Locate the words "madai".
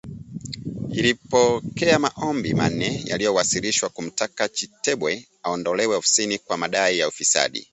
6.57-6.99